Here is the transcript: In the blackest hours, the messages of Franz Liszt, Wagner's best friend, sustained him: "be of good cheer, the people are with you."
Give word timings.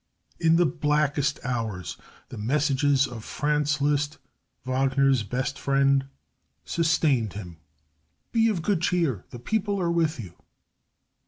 In 0.39 0.55
the 0.55 0.65
blackest 0.65 1.39
hours, 1.43 1.95
the 2.29 2.37
messages 2.39 3.05
of 3.05 3.23
Franz 3.23 3.81
Liszt, 3.81 4.17
Wagner's 4.65 5.21
best 5.21 5.59
friend, 5.59 6.07
sustained 6.65 7.33
him: 7.33 7.57
"be 8.31 8.49
of 8.49 8.63
good 8.63 8.81
cheer, 8.81 9.25
the 9.29 9.37
people 9.37 9.79
are 9.79 9.91
with 9.91 10.19
you." 10.19 10.33